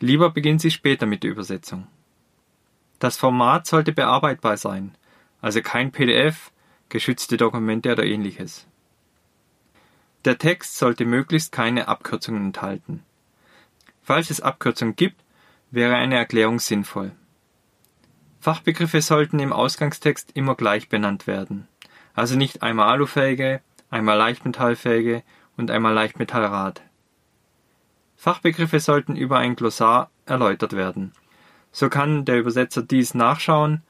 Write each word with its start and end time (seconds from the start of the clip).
Lieber 0.00 0.30
beginnen 0.30 0.58
Sie 0.58 0.70
später 0.70 1.06
mit 1.06 1.22
der 1.22 1.30
Übersetzung. 1.30 1.86
Das 2.98 3.16
Format 3.16 3.66
sollte 3.66 3.92
bearbeitbar 3.92 4.56
sein, 4.56 4.96
also 5.40 5.60
kein 5.62 5.92
PDF, 5.92 6.52
geschützte 6.88 7.36
Dokumente 7.36 7.92
oder 7.92 8.04
ähnliches. 8.04 8.66
Der 10.24 10.38
Text 10.38 10.78
sollte 10.78 11.04
möglichst 11.04 11.52
keine 11.52 11.88
Abkürzungen 11.88 12.46
enthalten. 12.46 13.04
Falls 14.02 14.30
es 14.30 14.40
Abkürzungen 14.40 14.96
gibt, 14.96 15.22
wäre 15.70 15.96
eine 15.96 16.16
Erklärung 16.16 16.58
sinnvoll. 16.58 17.12
Fachbegriffe 18.40 19.02
sollten 19.02 19.38
im 19.38 19.52
Ausgangstext 19.52 20.30
immer 20.34 20.54
gleich 20.54 20.88
benannt 20.88 21.26
werden, 21.26 21.68
also 22.14 22.36
nicht 22.36 22.62
einmal 22.62 22.88
Alufelge, 22.88 23.60
einmal 23.90 24.16
Leichtmetallfelge 24.16 25.22
und 25.56 25.70
einmal 25.70 25.92
Leichtmetallrad. 25.92 26.82
Fachbegriffe 28.18 28.80
sollten 28.80 29.14
über 29.14 29.38
ein 29.38 29.54
Glossar 29.54 30.10
erläutert 30.26 30.72
werden. 30.72 31.12
So 31.70 31.88
kann 31.88 32.24
der 32.24 32.40
Übersetzer 32.40 32.82
dies 32.82 33.14
nachschauen 33.14 33.82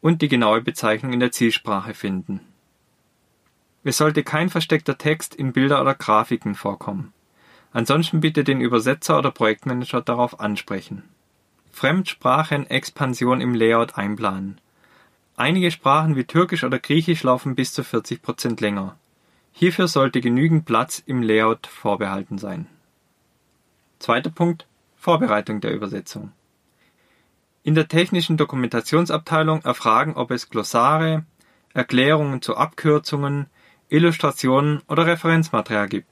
und 0.00 0.22
die 0.22 0.28
genaue 0.28 0.62
Bezeichnung 0.62 1.12
in 1.12 1.20
der 1.20 1.30
Zielsprache 1.30 1.92
finden. 1.92 2.40
Es 3.84 3.98
sollte 3.98 4.24
kein 4.24 4.48
versteckter 4.48 4.96
Text 4.96 5.34
in 5.34 5.52
Bilder 5.52 5.82
oder 5.82 5.94
Grafiken 5.94 6.54
vorkommen. 6.54 7.12
Ansonsten 7.70 8.20
bitte 8.20 8.44
den 8.44 8.62
Übersetzer 8.62 9.18
oder 9.18 9.30
Projektmanager 9.30 10.00
darauf 10.00 10.40
ansprechen. 10.40 11.02
Fremdsprachenexpansion 11.70 13.42
im 13.42 13.54
Layout 13.54 13.98
einplanen. 13.98 14.58
Einige 15.36 15.70
Sprachen 15.70 16.16
wie 16.16 16.24
Türkisch 16.24 16.64
oder 16.64 16.78
Griechisch 16.78 17.22
laufen 17.22 17.54
bis 17.54 17.74
zu 17.74 17.84
40 17.84 18.22
Prozent 18.22 18.62
länger. 18.62 18.96
Hierfür 19.52 19.86
sollte 19.86 20.22
genügend 20.22 20.64
Platz 20.64 21.02
im 21.04 21.22
Layout 21.22 21.66
vorbehalten 21.66 22.38
sein. 22.38 22.68
Zweiter 23.98 24.30
Punkt 24.30 24.66
Vorbereitung 24.96 25.60
der 25.60 25.72
Übersetzung. 25.72 26.32
In 27.62 27.74
der 27.74 27.88
technischen 27.88 28.36
Dokumentationsabteilung 28.36 29.62
erfragen, 29.62 30.14
ob 30.14 30.30
es 30.30 30.50
Glossare, 30.50 31.24
Erklärungen 31.74 32.42
zu 32.42 32.56
Abkürzungen, 32.56 33.46
Illustrationen 33.88 34.82
oder 34.88 35.06
Referenzmaterial 35.06 35.88
gibt. 35.88 36.08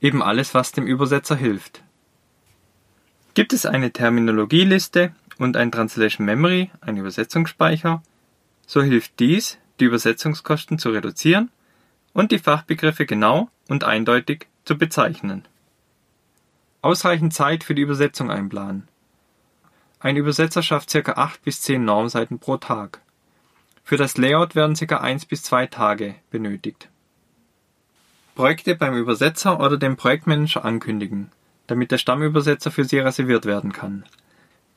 Eben 0.00 0.22
alles, 0.22 0.54
was 0.54 0.72
dem 0.72 0.86
Übersetzer 0.86 1.36
hilft. 1.36 1.82
Gibt 3.34 3.52
es 3.52 3.64
eine 3.66 3.92
Terminologieliste 3.92 5.14
und 5.38 5.56
ein 5.56 5.72
Translation 5.72 6.26
Memory, 6.26 6.70
ein 6.80 6.96
Übersetzungsspeicher, 6.96 8.02
so 8.66 8.82
hilft 8.82 9.20
dies, 9.20 9.58
die 9.80 9.84
Übersetzungskosten 9.84 10.78
zu 10.78 10.90
reduzieren 10.90 11.50
und 12.12 12.32
die 12.32 12.38
Fachbegriffe 12.38 13.06
genau 13.06 13.48
und 13.68 13.84
eindeutig 13.84 14.46
zu 14.64 14.76
bezeichnen. 14.76 15.46
Ausreichend 16.82 17.32
Zeit 17.32 17.62
für 17.62 17.76
die 17.76 17.82
Übersetzung 17.82 18.28
einplanen. 18.28 18.88
Ein 20.00 20.16
Übersetzer 20.16 20.64
schafft 20.64 20.90
ca. 20.90 21.12
8 21.12 21.44
bis 21.44 21.62
10 21.62 21.84
Normseiten 21.84 22.40
pro 22.40 22.56
Tag. 22.56 23.00
Für 23.84 23.96
das 23.96 24.16
Layout 24.16 24.56
werden 24.56 24.74
ca. 24.74 24.96
1 24.96 25.26
bis 25.26 25.44
2 25.44 25.68
Tage 25.68 26.16
benötigt. 26.32 26.88
Projekte 28.34 28.74
beim 28.74 28.96
Übersetzer 28.96 29.60
oder 29.60 29.76
dem 29.76 29.96
Projektmanager 29.96 30.64
ankündigen, 30.64 31.30
damit 31.68 31.92
der 31.92 31.98
Stammübersetzer 31.98 32.72
für 32.72 32.82
Sie 32.82 32.98
reserviert 32.98 33.46
werden 33.46 33.72
kann. 33.72 34.04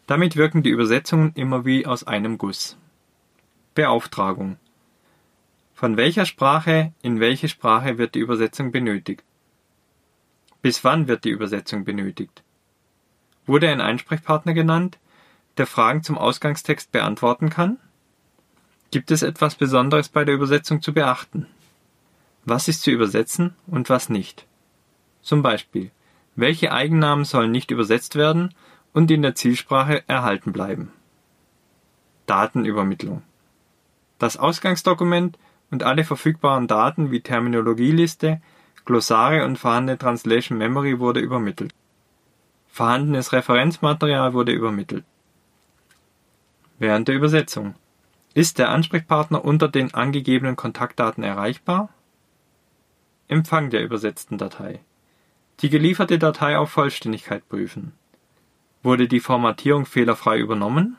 Damit 0.06 0.36
wirken 0.36 0.62
die 0.62 0.70
Übersetzungen 0.70 1.32
immer 1.34 1.66
wie 1.66 1.88
aus 1.88 2.06
einem 2.06 2.38
Guss. 2.38 2.78
Beauftragung. 3.74 4.58
Von 5.74 5.98
welcher 5.98 6.28
Sprache 6.28 6.94
in 7.02 7.20
welche 7.20 7.50
Sprache 7.50 7.98
wird 7.98 8.14
die 8.14 8.20
Übersetzung 8.20 8.72
benötigt? 8.72 9.24
Bis 10.66 10.84
wann 10.84 11.08
wird 11.08 11.26
die 11.26 11.30
Übersetzung 11.30 11.86
benötigt? 11.86 12.42
Wurde 13.46 13.70
ein 13.70 13.82
Ansprechpartner 13.82 14.56
genannt, 14.56 14.98
der 15.58 15.68
Fragen 15.68 16.02
zum 16.02 16.18
Ausgangstext 16.18 16.92
beantworten 16.92 17.52
kann? 17.52 17.78
Gibt 18.90 19.12
es 19.12 19.22
etwas 19.22 19.54
Besonderes 19.54 20.10
bei 20.10 20.26
der 20.26 20.34
Übersetzung 20.34 20.82
zu 20.82 20.92
beachten? 20.92 21.46
Was 22.46 22.68
ist 22.68 22.82
zu 22.82 22.90
übersetzen 22.90 23.54
und 23.68 23.92
was 23.92 24.10
nicht? 24.10 24.48
Zum 25.22 25.44
Beispiel, 25.44 25.92
welche 26.36 26.72
Eigennamen 26.72 27.26
sollen 27.26 27.52
nicht 27.52 27.70
übersetzt 27.70 28.16
werden 28.16 28.52
und 28.92 29.12
in 29.12 29.22
der 29.22 29.36
Zielsprache 29.36 30.04
erhalten 30.08 30.52
bleiben? 30.52 30.92
Datenübermittlung. 32.26 33.22
Das 34.18 34.36
Ausgangsdokument 34.36 35.38
und 35.70 35.84
alle 35.84 36.04
verfügbaren 36.04 36.66
Daten 36.66 37.12
wie 37.12 37.22
Terminologieliste, 37.22 38.42
Glossare 38.84 39.46
und 39.46 39.58
vorhandene 39.58 39.98
Translation 39.98 40.58
Memory 40.58 41.00
wurde 41.00 41.20
übermittelt. 41.20 41.74
Vorhandenes 42.68 43.32
Referenzmaterial 43.32 44.34
wurde 44.34 44.52
übermittelt. 44.52 45.06
Während 46.78 47.08
der 47.08 47.16
Übersetzung. 47.16 47.76
Ist 48.34 48.60
der 48.60 48.70
Ansprechpartner 48.70 49.46
unter 49.46 49.70
den 49.70 49.94
angegebenen 49.94 50.58
Kontaktdaten 50.58 51.24
erreichbar? 51.24 51.90
Empfang 53.30 53.70
der 53.70 53.82
übersetzten 53.82 54.38
Datei. 54.38 54.82
Die 55.62 55.70
gelieferte 55.70 56.20
Datei 56.20 56.58
auf 56.58 56.70
Vollständigkeit 56.70 57.48
prüfen. 57.48 57.94
Wurde 58.84 59.08
die 59.08 59.22
Formatierung 59.22 59.86
fehlerfrei 59.86 60.38
übernommen? 60.38 60.98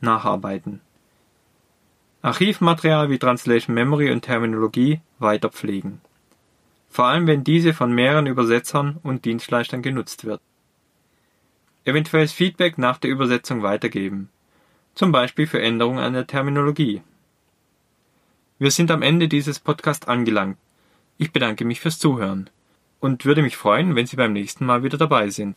Nacharbeiten. 0.00 0.80
Archivmaterial 2.22 3.10
wie 3.10 3.18
Translation 3.18 3.74
Memory 3.74 4.10
und 4.10 4.22
Terminologie 4.22 5.00
weiter 5.18 5.50
pflegen 5.50 6.00
vor 6.90 7.06
allem 7.06 7.26
wenn 7.26 7.44
diese 7.44 7.72
von 7.72 7.92
mehreren 7.92 8.26
Übersetzern 8.26 8.98
und 9.02 9.24
Dienstleistern 9.24 9.80
genutzt 9.80 10.24
wird. 10.24 10.42
Eventuelles 11.84 12.32
Feedback 12.32 12.76
nach 12.76 12.98
der 12.98 13.10
Übersetzung 13.10 13.62
weitergeben, 13.62 14.28
zum 14.94 15.12
Beispiel 15.12 15.46
für 15.46 15.62
Änderungen 15.62 16.00
an 16.00 16.12
der 16.12 16.26
Terminologie. 16.26 17.00
Wir 18.58 18.72
sind 18.72 18.90
am 18.90 19.02
Ende 19.02 19.28
dieses 19.28 19.60
Podcasts 19.60 20.06
angelangt. 20.06 20.58
Ich 21.16 21.32
bedanke 21.32 21.64
mich 21.64 21.80
fürs 21.80 21.98
Zuhören 21.98 22.50
und 22.98 23.24
würde 23.24 23.42
mich 23.42 23.56
freuen, 23.56 23.94
wenn 23.94 24.06
Sie 24.06 24.16
beim 24.16 24.34
nächsten 24.34 24.66
Mal 24.66 24.82
wieder 24.82 24.98
dabei 24.98 25.30
sind. 25.30 25.56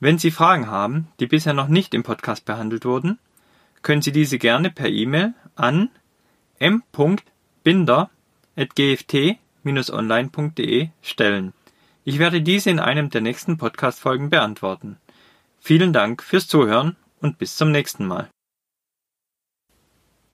Wenn 0.00 0.18
Sie 0.18 0.30
Fragen 0.30 0.68
haben, 0.68 1.08
die 1.20 1.26
bisher 1.26 1.52
noch 1.52 1.68
nicht 1.68 1.94
im 1.94 2.02
Podcast 2.02 2.44
behandelt 2.44 2.84
wurden, 2.84 3.18
können 3.82 4.02
Sie 4.02 4.10
diese 4.10 4.38
gerne 4.38 4.70
per 4.70 4.88
E-Mail 4.88 5.34
an 5.54 5.90
m.binder.gft 6.58 9.45
online.de 9.90 10.88
stellen. 11.02 11.52
Ich 12.04 12.18
werde 12.18 12.40
diese 12.40 12.70
in 12.70 12.78
einem 12.78 13.10
der 13.10 13.20
nächsten 13.20 13.58
Podcast-Folgen 13.58 14.30
beantworten. 14.30 14.98
Vielen 15.58 15.92
Dank 15.92 16.22
fürs 16.22 16.46
Zuhören 16.46 16.94
und 17.20 17.38
bis 17.38 17.56
zum 17.56 17.72
nächsten 17.72 18.06
Mal. 18.06 18.28